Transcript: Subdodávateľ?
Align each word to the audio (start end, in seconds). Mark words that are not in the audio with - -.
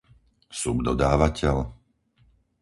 Subdodávateľ? 0.61 1.57